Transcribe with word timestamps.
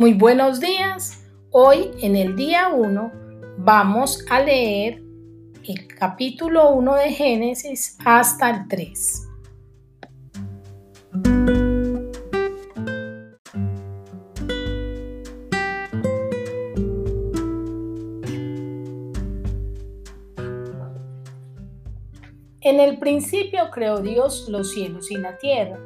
Muy 0.00 0.14
buenos 0.14 0.60
días. 0.60 1.26
Hoy 1.50 1.90
en 2.00 2.16
el 2.16 2.34
día 2.34 2.68
1 2.68 3.12
vamos 3.58 4.24
a 4.30 4.40
leer 4.40 5.02
el 5.62 5.88
capítulo 5.88 6.70
1 6.70 6.94
de 6.94 7.12
Génesis 7.12 7.98
hasta 8.02 8.48
el 8.48 8.66
3. 8.66 9.28
En 22.62 22.80
el 22.80 22.98
principio 22.98 23.68
creó 23.70 23.98
Dios 23.98 24.48
los 24.48 24.72
cielos 24.72 25.10
y 25.10 25.18
la 25.18 25.36
tierra, 25.36 25.78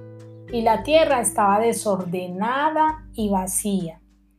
y 0.53 0.63
la 0.63 0.85
tierra 0.85 1.21
estaba 1.21 1.59
desordenada 1.59 3.09
y 3.13 3.29
vacía 3.29 4.03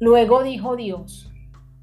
Luego 0.00 0.42
dijo 0.42 0.76
Dios, 0.76 1.32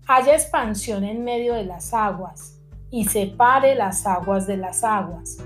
haya 0.07 0.33
expansión 0.33 1.03
en 1.03 1.23
medio 1.23 1.53
de 1.53 1.65
las 1.65 1.93
aguas 1.93 2.59
y 2.89 3.05
separe 3.05 3.75
las 3.75 4.07
aguas 4.07 4.47
de 4.47 4.57
las 4.57 4.83
aguas. 4.83 5.37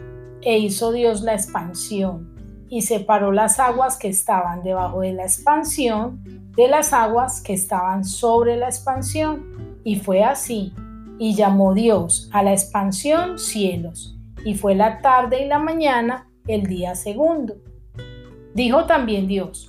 E 0.41 0.57
hizo 0.59 0.91
Dios 0.91 1.21
la 1.21 1.33
expansión 1.33 2.35
y 2.69 2.83
separó 2.83 3.31
las 3.31 3.59
aguas 3.59 3.97
que 3.97 4.09
estaban 4.09 4.63
debajo 4.63 5.01
de 5.01 5.13
la 5.13 5.23
expansión 5.23 6.21
de 6.55 6.67
las 6.67 6.93
aguas 6.93 7.41
que 7.41 7.53
estaban 7.53 8.03
sobre 8.03 8.55
la 8.55 8.67
expansión. 8.67 9.79
Y 9.83 9.95
fue 9.95 10.23
así. 10.23 10.73
Y 11.17 11.33
llamó 11.33 11.73
Dios 11.73 12.29
a 12.31 12.43
la 12.43 12.53
expansión 12.53 13.39
cielos. 13.39 14.17
Y 14.45 14.55
fue 14.55 14.75
la 14.75 15.01
tarde 15.01 15.43
y 15.43 15.47
la 15.47 15.59
mañana 15.59 16.27
el 16.47 16.67
día 16.67 16.95
segundo. 16.95 17.55
Dijo 18.53 18.85
también 18.85 19.27
Dios, 19.27 19.68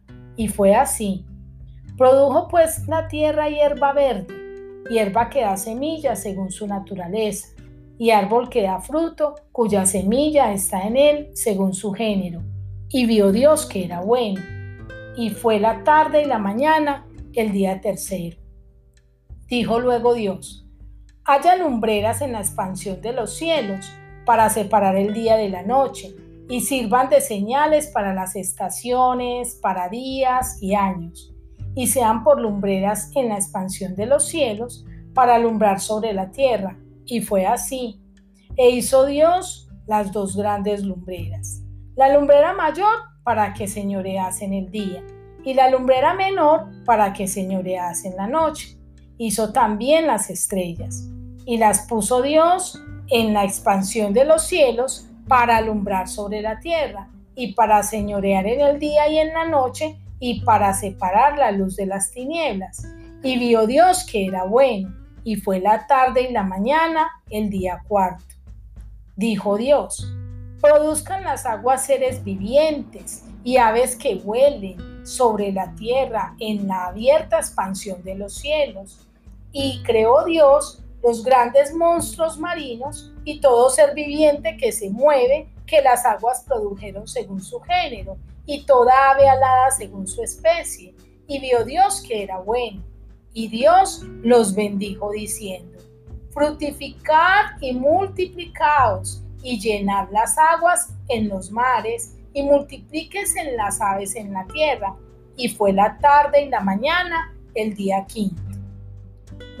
y 0.35 0.47
fue 0.47 0.75
así. 0.75 1.25
Produjo 1.97 2.47
pues 2.47 2.87
la 2.87 3.07
tierra 3.07 3.49
hierba 3.49 3.93
verde, 3.93 4.27
hierba 4.89 5.29
que 5.29 5.41
da 5.41 5.57
semilla 5.57 6.15
según 6.15 6.51
su 6.51 6.67
naturaleza, 6.67 7.49
y 7.97 8.09
árbol 8.09 8.49
que 8.49 8.63
da 8.63 8.79
fruto, 8.81 9.35
cuya 9.51 9.85
semilla 9.85 10.53
está 10.53 10.87
en 10.87 10.97
él 10.97 11.29
según 11.35 11.73
su 11.73 11.91
género. 11.93 12.41
Y 12.89 13.05
vio 13.05 13.31
Dios 13.31 13.67
que 13.67 13.85
era 13.85 14.01
bueno. 14.01 14.41
Y 15.15 15.29
fue 15.29 15.59
la 15.59 15.83
tarde 15.83 16.23
y 16.23 16.25
la 16.25 16.39
mañana 16.39 17.05
el 17.33 17.51
día 17.51 17.79
tercero. 17.79 18.37
Dijo 19.47 19.79
luego 19.79 20.15
Dios, 20.15 20.65
haya 21.25 21.55
lumbreras 21.57 22.21
en 22.21 22.31
la 22.31 22.39
expansión 22.39 23.01
de 23.01 23.13
los 23.13 23.35
cielos 23.35 23.91
para 24.25 24.49
separar 24.49 24.95
el 24.95 25.13
día 25.13 25.35
de 25.35 25.49
la 25.49 25.61
noche 25.61 26.15
y 26.51 26.59
sirvan 26.59 27.07
de 27.07 27.21
señales 27.21 27.87
para 27.87 28.13
las 28.13 28.35
estaciones, 28.35 29.55
para 29.61 29.87
días 29.87 30.61
y 30.61 30.75
años, 30.75 31.33
y 31.75 31.87
sean 31.87 32.25
por 32.25 32.41
lumbreras 32.41 33.09
en 33.15 33.29
la 33.29 33.35
expansión 33.35 33.95
de 33.95 34.05
los 34.05 34.27
cielos 34.27 34.85
para 35.13 35.35
alumbrar 35.35 35.79
sobre 35.79 36.11
la 36.11 36.29
tierra. 36.31 36.77
Y 37.05 37.21
fue 37.21 37.45
así. 37.45 38.01
E 38.57 38.69
hizo 38.69 39.05
Dios 39.05 39.69
las 39.87 40.11
dos 40.11 40.35
grandes 40.35 40.83
lumbreras. 40.83 41.61
La 41.95 42.13
lumbrera 42.13 42.51
mayor 42.51 42.97
para 43.23 43.53
que 43.53 43.69
señorease 43.69 44.43
en 44.43 44.53
el 44.53 44.71
día, 44.71 45.01
y 45.45 45.53
la 45.53 45.69
lumbrera 45.69 46.15
menor 46.15 46.65
para 46.83 47.13
que 47.13 47.29
señorease 47.29 48.09
en 48.09 48.17
la 48.17 48.27
noche. 48.27 48.77
Hizo 49.17 49.53
también 49.53 50.05
las 50.05 50.29
estrellas, 50.29 51.07
y 51.45 51.57
las 51.57 51.87
puso 51.87 52.21
Dios 52.21 52.77
en 53.07 53.33
la 53.33 53.45
expansión 53.45 54.11
de 54.11 54.25
los 54.25 54.43
cielos 54.43 55.07
para 55.27 55.57
alumbrar 55.57 56.07
sobre 56.07 56.41
la 56.41 56.59
tierra 56.59 57.07
y 57.35 57.53
para 57.53 57.83
señorear 57.83 58.45
en 58.45 58.61
el 58.61 58.79
día 58.79 59.07
y 59.07 59.17
en 59.17 59.33
la 59.33 59.45
noche 59.45 59.97
y 60.19 60.41
para 60.41 60.73
separar 60.73 61.37
la 61.37 61.51
luz 61.51 61.75
de 61.75 61.85
las 61.85 62.11
tinieblas. 62.11 62.85
Y 63.23 63.37
vio 63.37 63.67
Dios 63.67 64.03
que 64.03 64.25
era 64.25 64.43
bueno, 64.45 64.93
y 65.23 65.35
fue 65.35 65.59
la 65.59 65.85
tarde 65.87 66.23
y 66.29 66.31
la 66.31 66.43
mañana 66.43 67.09
el 67.29 67.49
día 67.49 67.83
cuarto. 67.87 68.35
Dijo 69.15 69.57
Dios, 69.57 70.11
produzcan 70.61 71.23
las 71.23 71.45
aguas 71.45 71.85
seres 71.85 72.23
vivientes 72.23 73.23
y 73.43 73.57
aves 73.57 73.95
que 73.95 74.15
vuelen 74.15 75.05
sobre 75.05 75.51
la 75.51 75.73
tierra 75.75 76.35
en 76.39 76.67
la 76.67 76.87
abierta 76.87 77.37
expansión 77.37 78.03
de 78.03 78.15
los 78.15 78.35
cielos. 78.35 79.07
Y 79.51 79.81
creó 79.83 80.23
Dios 80.23 80.80
los 81.03 81.23
grandes 81.23 81.73
monstruos 81.73 82.37
marinos 82.37 83.11
y 83.23 83.39
todo 83.39 83.69
ser 83.69 83.93
viviente 83.93 84.57
que 84.57 84.71
se 84.71 84.89
mueve, 84.89 85.49
que 85.65 85.81
las 85.81 86.05
aguas 86.05 86.43
produjeron 86.45 87.07
según 87.07 87.41
su 87.41 87.59
género, 87.61 88.17
y 88.45 88.65
toda 88.65 89.11
ave 89.11 89.27
alada 89.27 89.71
según 89.71 90.07
su 90.07 90.21
especie. 90.21 90.93
Y 91.27 91.39
vio 91.39 91.63
Dios 91.63 92.03
que 92.05 92.23
era 92.23 92.39
bueno. 92.39 92.83
Y 93.33 93.47
Dios 93.47 94.03
los 94.21 94.53
bendijo 94.53 95.11
diciendo, 95.11 95.79
fructificad 96.31 97.57
y 97.61 97.73
multiplicaos, 97.73 99.23
y 99.41 99.59
llenad 99.59 100.09
las 100.11 100.37
aguas 100.37 100.93
en 101.07 101.29
los 101.29 101.51
mares, 101.51 102.15
y 102.33 102.43
multiplíquese 102.43 103.39
en 103.39 103.57
las 103.57 103.81
aves 103.81 104.15
en 104.15 104.33
la 104.33 104.45
tierra. 104.47 104.95
Y 105.35 105.49
fue 105.49 105.73
la 105.73 105.97
tarde 105.99 106.43
y 106.43 106.49
la 106.49 106.59
mañana 106.59 107.33
el 107.55 107.73
día 107.73 108.05
quinto. 108.05 108.50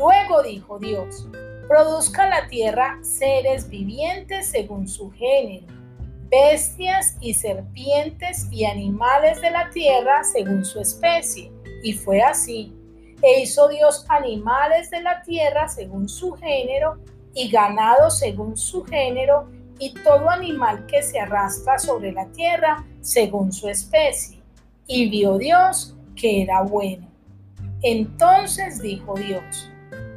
Luego 0.01 0.41
dijo 0.41 0.79
Dios, 0.79 1.27
produzca 1.67 2.27
la 2.27 2.47
tierra 2.47 2.97
seres 3.03 3.69
vivientes 3.69 4.47
según 4.47 4.87
su 4.87 5.11
género, 5.11 5.67
bestias 6.27 7.17
y 7.21 7.35
serpientes 7.35 8.47
y 8.49 8.65
animales 8.65 9.39
de 9.41 9.51
la 9.51 9.69
tierra 9.69 10.23
según 10.23 10.65
su 10.65 10.79
especie. 10.79 11.51
Y 11.83 11.93
fue 11.93 12.19
así. 12.19 12.75
E 13.21 13.41
hizo 13.41 13.67
Dios 13.67 14.03
animales 14.09 14.89
de 14.89 15.03
la 15.03 15.21
tierra 15.21 15.69
según 15.69 16.09
su 16.09 16.31
género 16.31 16.97
y 17.35 17.51
ganado 17.51 18.09
según 18.09 18.57
su 18.57 18.83
género 18.83 19.51
y 19.77 19.93
todo 20.03 20.31
animal 20.31 20.87
que 20.87 21.03
se 21.03 21.19
arrastra 21.19 21.77
sobre 21.77 22.11
la 22.11 22.25
tierra 22.31 22.83
según 23.01 23.53
su 23.53 23.69
especie. 23.69 24.41
Y 24.87 25.11
vio 25.11 25.37
Dios 25.37 25.95
que 26.15 26.41
era 26.41 26.63
bueno. 26.63 27.07
Entonces 27.83 28.81
dijo 28.81 29.13
Dios, 29.15 29.70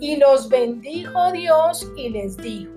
y 0.00 0.16
los 0.16 0.48
bendijo 0.48 1.32
Dios 1.32 1.90
y 1.96 2.10
les 2.10 2.36
dijo, 2.36 2.72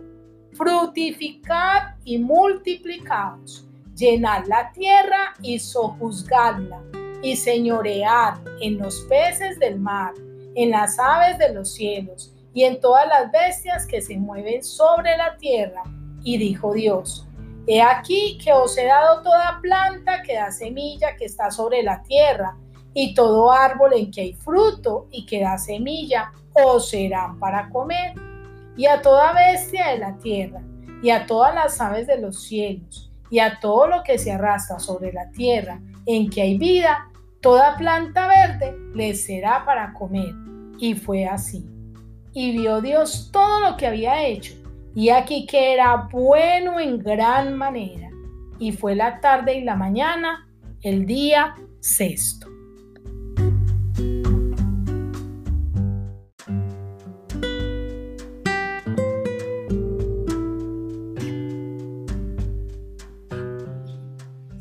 fructificad 0.54 1.96
y 2.04 2.18
multiplicaos, 2.18 3.66
llenad 3.96 4.46
la 4.48 4.72
tierra 4.72 5.34
y 5.42 5.60
sojuzgadla, 5.60 6.82
y 7.22 7.36
señoread 7.36 8.36
en 8.62 8.78
los 8.78 9.02
peces 9.10 9.60
del 9.60 9.80
mar, 9.80 10.14
en 10.56 10.72
las 10.72 10.98
aves 11.00 11.38
de 11.38 11.54
los 11.54 11.74
cielos, 11.74 12.34
y 12.54 12.64
en 12.64 12.80
todas 12.80 13.08
las 13.08 13.32
bestias 13.32 13.86
que 13.86 14.02
se 14.02 14.18
mueven 14.18 14.64
sobre 14.64 15.16
la 15.18 15.38
tierra. 15.38 15.84
Y 16.24 16.38
dijo 16.38 16.74
Dios, 16.74 17.26
He 17.68 17.82
aquí 17.82 18.40
que 18.44 18.52
os 18.52 18.78
he 18.78 18.86
dado 18.86 19.22
toda 19.22 19.60
planta 19.62 20.24
que 20.24 20.34
da 20.34 20.52
semilla 20.52 21.16
que 21.16 21.26
está 21.26 21.52
sobre 21.52 21.84
la 21.84 22.02
tierra, 22.04 22.58
y 22.94 23.14
todo 23.14 23.52
árbol 23.52 23.94
en 23.94 24.12
que 24.12 24.22
hay 24.22 24.34
fruto 24.34 25.08
y 25.12 25.26
que 25.26 25.42
da 25.42 25.58
semilla, 25.58 26.32
serán 26.80 27.40
para 27.40 27.70
comer. 27.70 28.14
Y 28.76 28.86
a 28.86 29.02
toda 29.02 29.34
bestia 29.34 29.90
de 29.90 29.98
la 29.98 30.18
tierra, 30.18 30.62
y 31.02 31.10
a 31.10 31.26
todas 31.26 31.54
las 31.54 31.82
aves 31.82 32.08
de 32.08 32.20
los 32.20 32.44
cielos, 32.44 33.12
y 33.30 33.40
a 33.40 33.60
todo 33.60 33.88
lo 33.88 34.04
que 34.04 34.18
se 34.18 34.32
arrastra 34.32 34.80
sobre 34.80 35.12
la 35.12 35.30
tierra, 35.32 35.80
en 36.06 36.30
que 36.30 36.42
hay 36.42 36.58
vida, 36.58 37.10
toda 37.42 37.76
planta 37.78 38.28
verde 38.28 38.76
les 38.96 39.26
será 39.26 39.66
para 39.66 39.94
comer. 39.94 40.34
Y 40.78 40.96
fue 40.96 41.26
así. 41.26 41.66
Y 42.34 42.58
vio 42.58 42.82
Dios 42.82 43.30
todo 43.32 43.60
lo 43.60 43.76
que 43.76 43.88
había 43.88 44.26
hecho, 44.26 44.54
y 44.96 45.10
aquí 45.10 45.46
que 45.46 45.74
era 45.74 46.08
bueno 46.12 46.80
en 46.80 47.00
gran 47.00 47.58
manera. 47.58 48.10
Y 48.60 48.72
fue 48.72 48.96
la 48.96 49.20
tarde 49.20 49.56
y 49.56 49.64
la 49.64 49.76
mañana, 49.76 50.48
el 50.82 51.06
día 51.06 51.56
sexto. 51.80 52.49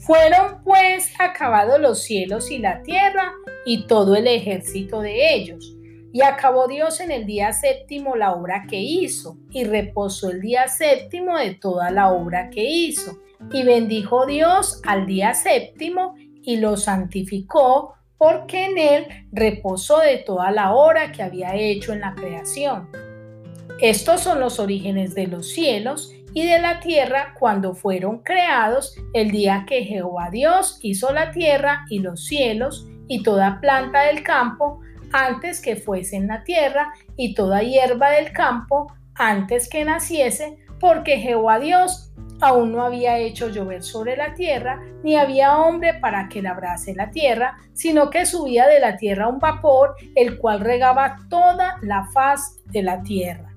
Fueron 0.09 0.63
pues 0.65 1.13
acabados 1.19 1.79
los 1.79 2.03
cielos 2.03 2.51
y 2.51 2.57
la 2.57 2.83
tierra 2.83 3.31
y 3.67 3.87
todo 3.87 4.17
el 4.17 4.27
ejército 4.27 5.03
de 5.03 5.35
ellos. 5.35 5.77
Y 6.15 6.23
acabó 6.23 6.67
Dios 6.67 7.01
en 7.01 7.11
el 7.11 7.27
día 7.27 7.53
séptimo 7.53 8.17
la 8.17 8.33
obra 8.33 8.65
que 8.67 8.81
hizo, 8.81 9.37
y 9.51 9.65
reposó 9.65 10.31
el 10.31 10.41
día 10.41 10.67
séptimo 10.67 11.37
de 11.37 11.57
toda 11.57 11.91
la 11.91 12.11
obra 12.11 12.49
que 12.49 12.65
hizo. 12.65 13.19
Y 13.53 13.65
bendijo 13.65 14.25
Dios 14.25 14.81
al 14.87 15.05
día 15.05 15.35
séptimo 15.35 16.15
y 16.43 16.57
lo 16.57 16.79
santificó, 16.79 17.93
porque 18.17 18.65
en 18.65 18.79
él 18.79 19.07
reposó 19.31 19.99
de 19.99 20.17
toda 20.17 20.51
la 20.51 20.73
obra 20.75 21.13
que 21.13 21.23
había 21.23 21.55
hecho 21.55 21.93
en 21.93 22.01
la 22.01 22.15
creación. 22.15 22.89
Estos 23.79 24.23
son 24.23 24.41
los 24.41 24.59
orígenes 24.59 25.15
de 25.15 25.27
los 25.27 25.51
cielos 25.51 26.15
y 26.35 26.47
de 26.47 26.59
la 26.59 26.81
tierra 26.81 27.35
cuando 27.39 27.75
fueron 27.75 28.19
creados 28.23 28.97
el 29.15 29.31
día 29.31 29.65
que 29.67 29.85
Jehová 29.85 30.31
Dios 30.31 30.79
hizo 30.83 31.13
la 31.13 31.31
tierra 31.31 31.85
y 31.89 32.01
los 32.01 32.27
cielos 32.27 32.87
y 33.09 33.23
toda 33.23 33.61
planta 33.61 34.03
del 34.03 34.23
campo 34.23 34.81
antes 35.13 35.61
que 35.61 35.77
fuese 35.77 36.17
en 36.17 36.29
la 36.29 36.45
tierra 36.45 36.93
y 37.17 37.35
toda 37.35 37.63
hierba 37.63 38.11
del 38.11 38.33
campo 38.33 38.93
antes 39.15 39.69
que 39.69 39.85
naciese, 39.85 40.59
porque 40.79 41.19
Jehová 41.19 41.59
Dios 41.59 42.13
aún 42.41 42.73
no 42.73 42.83
había 42.83 43.19
hecho 43.19 43.49
llover 43.49 43.83
sobre 43.83 44.17
la 44.17 44.35
tierra, 44.35 44.81
ni 45.03 45.17
había 45.17 45.59
hombre 45.59 45.95
para 45.95 46.29
que 46.29 46.41
labrase 46.41 46.95
la 46.95 47.11
tierra, 47.11 47.57
sino 47.73 48.11
que 48.11 48.27
subía 48.27 48.67
de 48.69 48.79
la 48.79 48.97
tierra 48.97 49.29
un 49.29 49.41
vapor, 49.41 49.97
el 50.15 50.39
cual 50.39 50.61
regaba 50.61 51.17
toda 51.29 51.79
la 51.83 52.05
faz 52.13 52.63
de 52.67 52.83
la 52.83 53.03
tierra. 53.03 53.53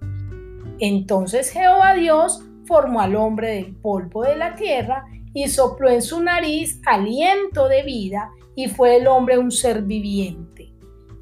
Entonces 0.80 1.52
Jehová 1.52 1.94
Dios 1.94 2.44
formó 2.72 3.02
al 3.02 3.18
hombre 3.18 3.56
del 3.56 3.76
polvo 3.76 4.24
de 4.24 4.38
la 4.38 4.56
tierra 4.56 5.04
y 5.34 5.50
sopló 5.50 5.90
en 5.90 6.02
su 6.02 6.24
nariz 6.24 6.80
aliento 6.86 7.68
de 7.68 7.84
vida 7.84 8.32
y 8.56 8.70
fue 8.70 8.96
el 8.96 9.08
hombre 9.08 9.38
un 9.38 9.52
ser 9.52 9.82
viviente. 9.82 10.72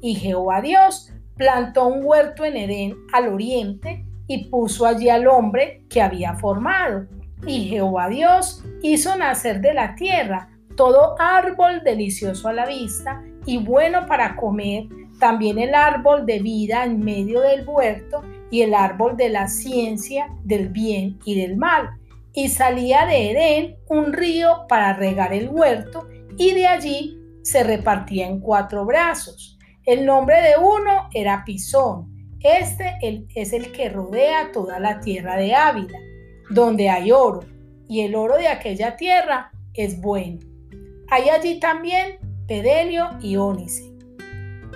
Y 0.00 0.14
Jehová 0.14 0.60
Dios 0.60 1.12
plantó 1.34 1.88
un 1.88 2.04
huerto 2.04 2.44
en 2.44 2.56
Edén 2.56 2.96
al 3.12 3.30
oriente 3.30 4.04
y 4.28 4.44
puso 4.44 4.86
allí 4.86 5.08
al 5.08 5.26
hombre 5.26 5.82
que 5.90 6.00
había 6.00 6.34
formado. 6.34 7.08
Y 7.44 7.64
Jehová 7.64 8.08
Dios 8.08 8.64
hizo 8.82 9.16
nacer 9.16 9.60
de 9.60 9.74
la 9.74 9.96
tierra 9.96 10.50
todo 10.76 11.16
árbol 11.18 11.82
delicioso 11.82 12.46
a 12.46 12.52
la 12.52 12.66
vista 12.66 13.24
y 13.44 13.58
bueno 13.58 14.06
para 14.06 14.36
comer, 14.36 14.84
también 15.18 15.58
el 15.58 15.74
árbol 15.74 16.26
de 16.26 16.38
vida 16.38 16.84
en 16.84 17.00
medio 17.00 17.40
del 17.40 17.68
huerto 17.68 18.22
y 18.50 18.62
el 18.62 18.74
árbol 18.74 19.16
de 19.16 19.28
la 19.28 19.48
ciencia 19.48 20.28
del 20.44 20.68
bien 20.68 21.18
y 21.24 21.40
del 21.40 21.56
mal. 21.56 21.90
Y 22.32 22.48
salía 22.48 23.06
de 23.06 23.30
Edén 23.30 23.76
un 23.88 24.12
río 24.12 24.66
para 24.68 24.92
regar 24.92 25.32
el 25.32 25.48
huerto 25.48 26.08
y 26.36 26.52
de 26.52 26.66
allí 26.66 27.18
se 27.42 27.64
repartía 27.64 28.26
en 28.26 28.40
cuatro 28.40 28.84
brazos. 28.84 29.58
El 29.84 30.06
nombre 30.06 30.36
de 30.42 30.54
uno 30.60 31.08
era 31.12 31.44
Pisón. 31.44 32.08
Este 32.40 32.96
es 33.34 33.52
el 33.52 33.72
que 33.72 33.88
rodea 33.88 34.52
toda 34.52 34.78
la 34.78 35.00
tierra 35.00 35.36
de 35.36 35.54
Ávila, 35.54 35.98
donde 36.50 36.88
hay 36.88 37.12
oro, 37.12 37.40
y 37.88 38.00
el 38.02 38.14
oro 38.14 38.36
de 38.36 38.48
aquella 38.48 38.96
tierra 38.96 39.50
es 39.74 40.00
bueno. 40.00 40.38
Hay 41.08 41.28
allí 41.28 41.60
también 41.60 42.18
Pedelio 42.46 43.10
y 43.20 43.36
Ónice. 43.36 43.92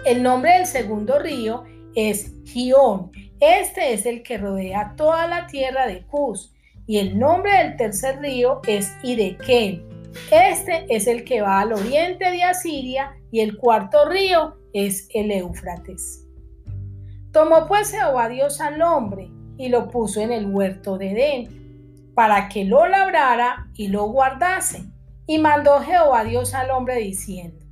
El 0.05 0.23
nombre 0.23 0.53
del 0.53 0.67
segundo 0.67 1.19
río 1.19 1.65
es 1.95 2.33
Gión 2.45 3.11
este 3.45 3.93
es 3.93 4.07
el 4.07 4.23
que 4.23 4.39
rodea 4.39 4.95
toda 4.97 5.27
la 5.27 5.47
tierra 5.47 5.87
de 5.87 6.03
Cus. 6.07 6.55
Y 6.87 6.99
el 6.99 7.19
nombre 7.19 7.53
del 7.53 7.77
tercer 7.77 8.21
río 8.21 8.61
es 8.67 8.93
Idequel. 9.03 9.85
Este 10.31 10.87
es 10.89 11.07
el 11.07 11.25
que 11.25 11.41
va 11.41 11.61
al 11.61 11.73
oriente 11.73 12.31
de 12.31 12.43
Asiria 12.43 13.17
y 13.31 13.41
el 13.41 13.57
cuarto 13.57 14.09
río 14.09 14.57
es 14.73 15.09
el 15.15 15.31
Éufrates. 15.31 16.27
Tomó 17.33 17.67
pues 17.67 17.91
Jehová 17.91 18.29
Dios 18.29 18.61
al 18.61 18.81
hombre 18.83 19.31
y 19.59 19.69
lo 19.69 19.89
puso 19.89 20.21
en 20.21 20.31
el 20.31 20.47
huerto 20.47 20.99
de 20.99 21.11
Edén, 21.11 22.13
para 22.15 22.49
que 22.49 22.65
lo 22.65 22.87
labrara 22.87 23.69
y 23.75 23.89
lo 23.89 24.07
guardase. 24.07 24.85
Y 25.27 25.39
mandó 25.39 25.81
Jehová 25.81 26.25
Dios 26.25 26.55
al 26.55 26.71
hombre 26.71 26.97
diciendo, 26.97 27.65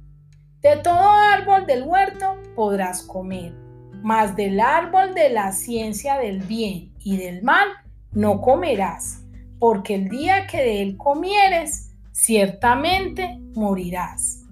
De 0.60 0.76
todo 0.76 1.10
árbol 1.10 1.66
del 1.66 1.84
huerto 1.84 2.40
podrás 2.56 3.02
comer 3.02 3.61
mas 4.02 4.36
del 4.36 4.60
árbol 4.60 5.14
de 5.14 5.30
la 5.30 5.52
ciencia 5.52 6.18
del 6.18 6.40
bien 6.40 6.92
y 6.98 7.16
del 7.16 7.42
mal 7.42 7.68
no 8.12 8.40
comerás, 8.40 9.24
porque 9.58 9.94
el 9.94 10.08
día 10.08 10.46
que 10.46 10.58
de 10.58 10.82
él 10.82 10.96
comieres, 10.96 11.94
ciertamente 12.12 13.38
morirás. 13.54 14.44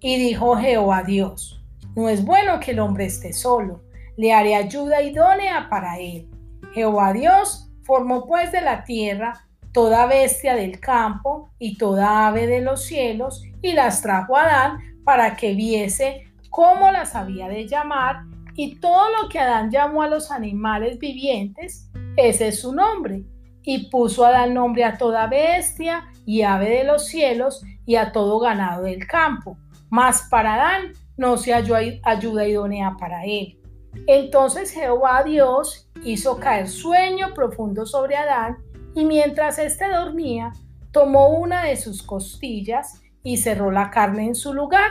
Y 0.00 0.18
dijo 0.18 0.56
Jehová 0.56 1.02
Dios, 1.02 1.62
no 1.94 2.08
es 2.08 2.24
bueno 2.24 2.58
que 2.58 2.70
el 2.70 2.80
hombre 2.80 3.06
esté 3.06 3.32
solo, 3.32 3.82
le 4.16 4.32
haré 4.32 4.54
ayuda 4.54 5.02
idónea 5.02 5.68
para 5.68 5.98
él. 5.98 6.28
Jehová 6.74 7.12
Dios 7.12 7.70
formó 7.84 8.26
pues 8.26 8.50
de 8.52 8.60
la 8.60 8.84
tierra 8.84 9.46
toda 9.72 10.06
bestia 10.06 10.54
del 10.54 10.80
campo 10.80 11.50
y 11.58 11.76
toda 11.78 12.28
ave 12.28 12.46
de 12.46 12.60
los 12.60 12.84
cielos, 12.84 13.42
y 13.62 13.72
las 13.72 14.02
trajo 14.02 14.36
a 14.36 14.42
Adán 14.44 14.78
para 15.04 15.36
que 15.36 15.54
viese 15.54 16.32
cómo 16.50 16.90
las 16.90 17.14
había 17.14 17.48
de 17.48 17.66
llamar, 17.66 18.24
y 18.54 18.76
todo 18.76 19.06
lo 19.20 19.28
que 19.28 19.38
Adán 19.38 19.70
llamó 19.70 20.02
a 20.02 20.08
los 20.08 20.30
animales 20.30 20.98
vivientes, 20.98 21.90
ese 22.16 22.48
es 22.48 22.60
su 22.60 22.74
nombre. 22.74 23.24
Y 23.62 23.90
puso 23.90 24.24
Adán 24.24 24.54
nombre 24.54 24.84
a 24.84 24.98
toda 24.98 25.26
bestia 25.26 26.04
y 26.26 26.42
ave 26.42 26.68
de 26.68 26.84
los 26.84 27.06
cielos 27.06 27.62
y 27.86 27.96
a 27.96 28.12
todo 28.12 28.38
ganado 28.40 28.82
del 28.82 29.06
campo. 29.06 29.56
Mas 29.88 30.26
para 30.30 30.54
Adán 30.54 30.92
no 31.16 31.36
se 31.36 31.52
halló 31.52 31.76
ayuda 32.02 32.46
idónea 32.46 32.96
para 32.98 33.24
él. 33.24 33.58
Entonces 34.06 34.72
Jehová 34.72 35.22
Dios 35.22 35.88
hizo 36.02 36.38
caer 36.38 36.68
sueño 36.68 37.34
profundo 37.34 37.86
sobre 37.86 38.16
Adán 38.16 38.58
y 38.94 39.04
mientras 39.04 39.58
éste 39.58 39.88
dormía, 39.88 40.52
tomó 40.90 41.28
una 41.28 41.64
de 41.64 41.76
sus 41.76 42.02
costillas 42.02 43.00
y 43.22 43.36
cerró 43.36 43.70
la 43.70 43.90
carne 43.90 44.26
en 44.26 44.34
su 44.34 44.52
lugar 44.52 44.90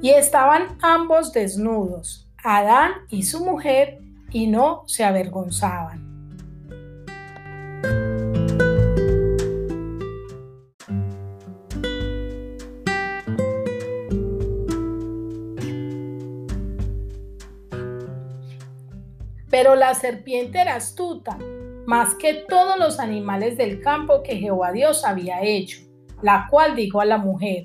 Y 0.00 0.10
estaban 0.10 0.78
ambos 0.80 1.32
desnudos, 1.32 2.28
Adán 2.44 2.92
y 3.08 3.24
su 3.24 3.44
mujer, 3.44 3.98
y 4.30 4.46
no 4.46 4.84
se 4.86 5.04
avergonzaban. 5.04 6.06
Pero 19.50 19.74
la 19.74 19.94
serpiente 19.94 20.60
era 20.60 20.76
astuta, 20.76 21.38
más 21.86 22.14
que 22.14 22.34
todos 22.48 22.78
los 22.78 23.00
animales 23.00 23.56
del 23.56 23.80
campo 23.80 24.22
que 24.22 24.36
Jehová 24.36 24.70
Dios 24.70 25.04
había 25.04 25.42
hecho, 25.42 25.80
la 26.22 26.46
cual 26.50 26.76
dijo 26.76 27.00
a 27.00 27.06
la 27.06 27.18
mujer, 27.18 27.64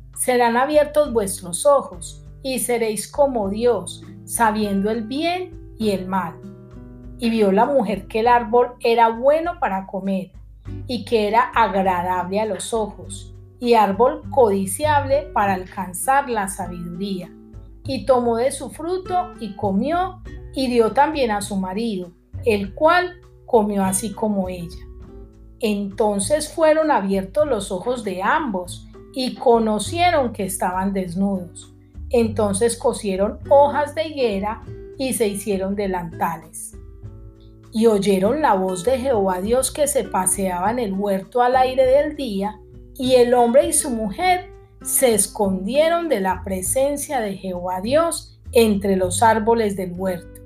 serán 0.21 0.55
abiertos 0.55 1.11
vuestros 1.11 1.65
ojos 1.65 2.23
y 2.43 2.59
seréis 2.59 3.11
como 3.11 3.49
Dios, 3.49 4.03
sabiendo 4.23 4.91
el 4.91 5.01
bien 5.01 5.73
y 5.79 5.89
el 5.89 6.07
mal. 6.07 6.35
Y 7.17 7.31
vio 7.31 7.51
la 7.51 7.65
mujer 7.65 8.05
que 8.05 8.19
el 8.19 8.27
árbol 8.27 8.75
era 8.81 9.09
bueno 9.09 9.59
para 9.59 9.87
comer 9.87 10.29
y 10.85 11.05
que 11.05 11.27
era 11.27 11.45
agradable 11.55 12.39
a 12.39 12.45
los 12.45 12.71
ojos 12.71 13.33
y 13.59 13.73
árbol 13.73 14.21
codiciable 14.29 15.23
para 15.33 15.55
alcanzar 15.55 16.29
la 16.29 16.47
sabiduría. 16.49 17.31
Y 17.83 18.05
tomó 18.05 18.37
de 18.37 18.51
su 18.51 18.69
fruto 18.69 19.33
y 19.39 19.55
comió 19.55 20.21
y 20.53 20.67
dio 20.67 20.91
también 20.91 21.31
a 21.31 21.41
su 21.41 21.55
marido, 21.55 22.11
el 22.45 22.75
cual 22.75 23.19
comió 23.47 23.83
así 23.83 24.13
como 24.13 24.49
ella. 24.49 24.85
Entonces 25.59 26.53
fueron 26.53 26.91
abiertos 26.91 27.47
los 27.47 27.71
ojos 27.71 28.03
de 28.03 28.21
ambos 28.21 28.87
y 29.13 29.35
conocieron 29.35 30.33
que 30.33 30.45
estaban 30.45 30.93
desnudos. 30.93 31.73
Entonces 32.09 32.77
cosieron 32.77 33.39
hojas 33.49 33.95
de 33.95 34.07
higuera 34.07 34.63
y 34.97 35.13
se 35.13 35.27
hicieron 35.27 35.75
delantales. 35.75 36.77
Y 37.71 37.87
oyeron 37.87 38.41
la 38.41 38.53
voz 38.53 38.83
de 38.83 38.99
Jehová 38.99 39.41
Dios 39.41 39.71
que 39.71 39.87
se 39.87 40.03
paseaba 40.03 40.71
en 40.71 40.79
el 40.79 40.93
huerto 40.93 41.41
al 41.41 41.55
aire 41.55 41.85
del 41.85 42.15
día, 42.15 42.59
y 42.95 43.15
el 43.15 43.33
hombre 43.33 43.67
y 43.67 43.73
su 43.73 43.89
mujer 43.89 44.49
se 44.81 45.13
escondieron 45.13 46.09
de 46.09 46.19
la 46.19 46.43
presencia 46.43 47.21
de 47.21 47.37
Jehová 47.37 47.79
Dios 47.81 48.39
entre 48.51 48.97
los 48.97 49.23
árboles 49.23 49.77
del 49.77 49.93
huerto. 49.93 50.41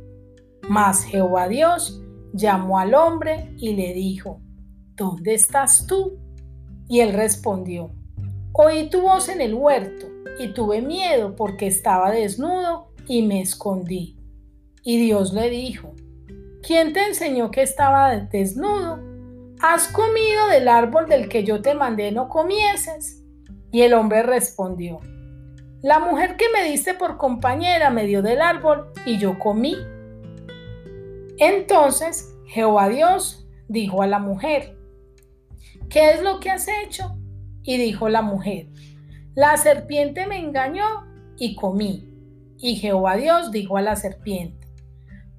Mas 0.70 1.04
Jehová 1.04 1.48
Dios 1.48 2.02
llamó 2.34 2.80
al 2.80 2.94
hombre 2.94 3.54
y 3.58 3.76
le 3.76 3.94
dijo, 3.94 4.40
¿Dónde 4.96 5.34
estás 5.34 5.88
tú? 5.88 6.18
Y 6.88 7.00
él 7.00 7.14
respondió, 7.14 7.92
Oí 8.58 8.90
tu 8.90 9.02
voz 9.02 9.28
en 9.28 9.42
el 9.42 9.54
huerto 9.54 10.08
y 10.40 10.54
tuve 10.54 10.82
miedo 10.82 11.36
porque 11.36 11.68
estaba 11.68 12.10
desnudo 12.12 12.88
y 13.06 13.22
me 13.22 13.42
escondí. 13.42 14.18
Y 14.82 14.98
Dios 14.98 15.34
le 15.34 15.50
dijo, 15.50 15.94
¿quién 16.64 16.94
te 16.94 17.04
enseñó 17.04 17.52
que 17.52 17.62
estaba 17.62 18.16
desnudo? 18.16 19.00
¿Has 19.62 19.90
comido 19.90 20.48
del 20.48 20.70
árbol 20.70 21.08
del 21.08 21.28
que 21.28 21.44
yo 21.44 21.62
te 21.62 21.74
mandé 21.74 22.14
no 22.14 22.30
comieses? 22.30 23.22
Y 23.74 23.82
el 23.82 23.94
hombre 23.94 24.24
respondió, 24.24 25.02
la 25.82 26.00
mujer 26.00 26.38
que 26.38 26.46
me 26.54 26.64
diste 26.64 26.94
por 26.94 27.18
compañera 27.18 27.90
me 27.90 28.06
dio 28.06 28.22
del 28.22 28.42
árbol 28.42 28.90
y 29.06 29.18
yo 29.18 29.38
comí. 29.38 29.76
Entonces 31.40 32.34
Jehová 32.46 32.88
Dios 32.88 33.46
dijo 33.68 34.02
a 34.02 34.08
la 34.08 34.20
mujer, 34.20 34.78
¿qué 35.90 36.12
es 36.12 36.24
lo 36.24 36.40
que 36.40 36.52
has 36.52 36.70
hecho? 36.70 37.15
Y 37.66 37.78
dijo 37.78 38.08
la 38.10 38.22
mujer, 38.22 38.68
la 39.34 39.58
serpiente 39.58 40.28
me 40.28 40.40
engañó 40.40 40.86
y 41.38 41.56
comí. 41.56 42.08
Y 42.58 42.76
Jehová 42.76 43.18
Dios 43.18 43.52
dijo 43.52 43.76
a 43.76 43.82
la 43.82 43.98
serpiente, 43.98 44.68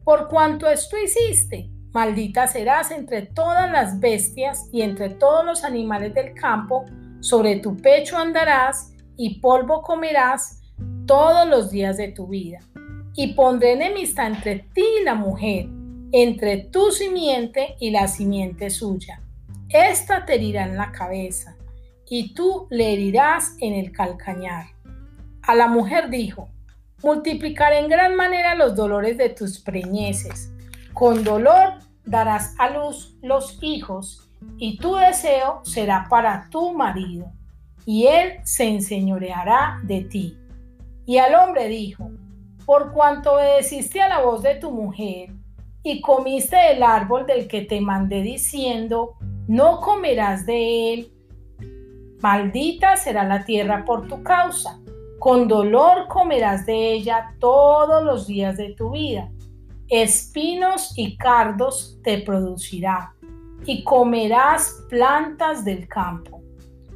por 0.04 0.28
cuanto 0.28 0.68
esto 0.68 0.96
hiciste, 0.98 1.70
maldita 1.92 2.46
serás 2.46 2.90
entre 2.90 3.22
todas 3.22 3.70
las 3.70 3.98
bestias 4.00 4.68
y 4.70 4.82
entre 4.82 5.08
todos 5.08 5.44
los 5.44 5.64
animales 5.64 6.12
del 6.12 6.34
campo, 6.34 6.84
sobre 7.20 7.56
tu 7.56 7.76
pecho 7.76 8.18
andarás 8.18 8.92
y 9.16 9.40
polvo 9.40 9.80
comerás 9.80 10.60
todos 11.06 11.48
los 11.48 11.70
días 11.70 11.96
de 11.96 12.08
tu 12.08 12.26
vida. 12.26 12.58
Y 13.14 13.32
pondré 13.34 13.72
enemistad 13.72 14.26
entre 14.26 14.66
ti 14.74 14.84
y 15.00 15.04
la 15.04 15.14
mujer 15.14 15.68
entre 16.12 16.58
tu 16.58 16.90
simiente 16.92 17.76
y 17.80 17.90
la 17.90 18.08
simiente 18.08 18.70
suya. 18.70 19.22
Esta 19.68 20.24
te 20.24 20.34
herirá 20.34 20.64
en 20.64 20.76
la 20.76 20.92
cabeza 20.92 21.55
y 22.08 22.34
tú 22.34 22.66
le 22.70 22.92
herirás 22.92 23.56
en 23.60 23.74
el 23.74 23.92
calcañar. 23.92 24.66
A 25.42 25.54
la 25.54 25.68
mujer 25.68 26.10
dijo, 26.10 26.48
multiplicaré 27.02 27.78
en 27.78 27.88
gran 27.88 28.16
manera 28.16 28.54
los 28.54 28.74
dolores 28.74 29.16
de 29.18 29.30
tus 29.30 29.58
preñeces. 29.60 30.52
Con 30.92 31.24
dolor 31.24 31.74
darás 32.04 32.54
a 32.58 32.70
luz 32.70 33.16
los 33.22 33.58
hijos 33.62 34.28
y 34.58 34.78
tu 34.78 34.96
deseo 34.96 35.60
será 35.64 36.06
para 36.08 36.48
tu 36.50 36.72
marido 36.72 37.30
y 37.84 38.06
él 38.06 38.38
se 38.42 38.68
enseñoreará 38.68 39.80
de 39.82 40.02
ti. 40.02 40.38
Y 41.04 41.18
al 41.18 41.34
hombre 41.34 41.68
dijo, 41.68 42.10
por 42.64 42.92
cuanto 42.92 43.34
obedeciste 43.34 44.02
a 44.02 44.08
la 44.08 44.20
voz 44.20 44.42
de 44.42 44.56
tu 44.56 44.72
mujer, 44.72 45.30
y 45.86 46.00
comiste 46.00 46.56
del 46.56 46.82
árbol 46.82 47.26
del 47.26 47.46
que 47.46 47.62
te 47.62 47.80
mandé 47.80 48.20
diciendo, 48.20 49.14
no 49.46 49.80
comerás 49.80 50.44
de 50.44 50.92
él. 50.92 51.12
Maldita 52.20 52.96
será 52.96 53.24
la 53.24 53.44
tierra 53.44 53.84
por 53.84 54.08
tu 54.08 54.22
causa. 54.22 54.80
Con 55.18 55.48
dolor 55.48 56.08
comerás 56.08 56.66
de 56.66 56.92
ella 56.92 57.34
todos 57.38 58.04
los 58.04 58.26
días 58.26 58.56
de 58.56 58.74
tu 58.74 58.90
vida. 58.90 59.30
Espinos 59.88 60.92
y 60.96 61.16
cardos 61.16 61.98
te 62.02 62.18
producirá, 62.18 63.14
y 63.64 63.84
comerás 63.84 64.84
plantas 64.88 65.64
del 65.64 65.86
campo. 65.88 66.42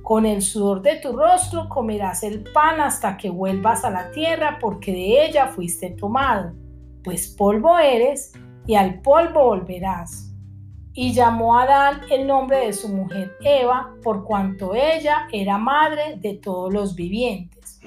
Con 0.03 0.27
el 0.27 0.43
sudor 0.43 0.83
de 0.83 0.97
tu 0.97 1.13
rostro 1.13 1.69
comerás 1.69 2.25
el 2.25 2.43
pan 2.53 2.81
hasta 2.81 3.17
que 3.17 3.31
vuelvas 3.31 3.85
a 3.85 3.91
la 3.91 4.11
tierra, 4.11 4.59
porque 4.61 4.93
de 4.93 5.27
ella 5.27 5.47
fuiste 5.49 5.91
tomado, 5.91 6.53
pues 7.05 7.29
polvo 7.29 7.79
eres 7.79 8.33
y 8.67 8.75
al 8.75 9.01
polvo 9.03 9.45
volverás. 9.45 10.30
Y 10.93 11.13
llamó 11.13 11.57
a 11.57 11.63
Adán 11.63 12.01
el 12.11 12.27
nombre 12.27 12.67
de 12.67 12.73
su 12.73 12.89
mujer 12.89 13.37
Eva, 13.43 13.95
por 14.03 14.25
cuanto 14.25 14.75
ella 14.75 15.29
era 15.33 15.57
madre 15.57 16.17
de 16.17 16.35
todos 16.35 16.73
los 16.73 16.95
vivientes. 16.95 17.81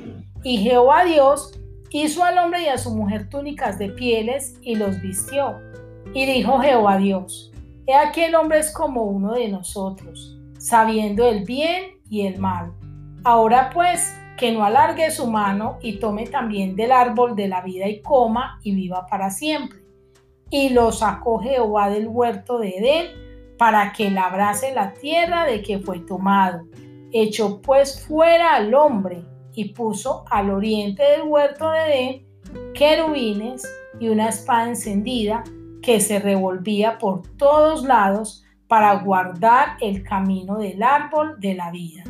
Y 0.44 0.58
Jehová 0.58 1.04
Dios 1.04 1.60
hizo 1.90 2.24
al 2.24 2.38
hombre 2.38 2.64
y 2.64 2.68
a 2.68 2.78
su 2.78 2.96
mujer 2.96 3.30
túnicas 3.30 3.78
de 3.78 3.90
pieles 3.90 4.58
y 4.62 4.76
los 4.76 5.02
vistió. 5.02 5.60
Y 6.14 6.26
dijo 6.26 6.60
Jehová 6.60 6.98
Dios, 6.98 7.52
He 7.86 7.94
aquí 7.94 8.22
el 8.22 8.36
hombre 8.36 8.60
es 8.60 8.72
como 8.72 9.04
uno 9.04 9.34
de 9.34 9.50
nosotros, 9.50 10.40
sabiendo 10.58 11.28
el 11.28 11.44
bien 11.44 11.98
y 12.10 12.26
el 12.26 12.40
mal. 12.40 12.72
Ahora 13.26 13.70
pues, 13.74 14.18
que 14.38 14.52
no 14.52 14.64
alargue 14.64 15.12
su 15.12 15.30
mano 15.30 15.78
y 15.82 16.00
tome 16.00 16.26
también 16.28 16.76
del 16.76 16.94
árbol 16.94 17.36
de 17.36 17.50
la 17.50 17.62
vida 17.62 17.88
y 17.88 18.02
coma 18.02 18.60
y 18.64 18.74
viva 18.74 19.06
para 19.08 19.30
siempre 19.30 19.83
y 20.50 20.70
lo 20.70 20.92
sacó 20.92 21.40
Jehová 21.40 21.90
del 21.90 22.08
huerto 22.08 22.60
de 22.60 22.78
Edén 22.78 23.08
para 23.58 23.94
que 23.94 24.12
labrase 24.12 24.74
la 24.74 24.94
tierra 24.94 25.46
de 25.46 25.62
que 25.62 25.80
fue 25.80 26.00
tomado. 26.00 26.68
Echó 27.12 27.62
pues 27.62 28.06
fuera 28.06 28.56
al 28.56 28.74
hombre 28.74 29.24
y 29.54 29.74
puso 29.74 30.26
al 30.30 30.50
oriente 30.50 31.04
del 31.04 31.24
huerto 31.24 31.70
de 31.72 31.80
Edén 31.80 32.34
querubines 32.74 33.68
y 34.00 34.10
una 34.10 34.30
espada 34.30 34.70
encendida 34.70 35.44
que 35.82 36.00
se 36.00 36.20
revolvía 36.20 36.98
por 36.98 37.22
todos 37.38 37.84
lados 37.84 38.44
para 38.68 38.96
guardar 39.04 39.78
el 39.82 40.04
camino 40.04 40.58
del 40.58 40.82
árbol 40.82 41.40
de 41.40 41.54
la 41.56 41.72
vida. 41.72 42.04